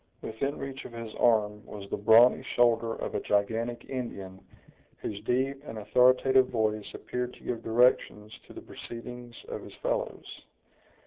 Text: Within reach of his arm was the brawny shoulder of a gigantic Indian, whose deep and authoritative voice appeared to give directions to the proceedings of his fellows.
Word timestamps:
Within 0.23 0.57
reach 0.57 0.83
of 0.85 0.93
his 0.93 1.13
arm 1.13 1.63
was 1.63 1.87
the 1.91 1.95
brawny 1.97 2.41
shoulder 2.55 2.95
of 2.95 3.13
a 3.13 3.19
gigantic 3.19 3.85
Indian, 3.87 4.41
whose 4.97 5.21
deep 5.25 5.61
and 5.63 5.77
authoritative 5.77 6.47
voice 6.47 6.91
appeared 6.95 7.35
to 7.35 7.43
give 7.43 7.61
directions 7.61 8.31
to 8.47 8.53
the 8.53 8.61
proceedings 8.61 9.35
of 9.49 9.61
his 9.61 9.75
fellows. 9.75 10.25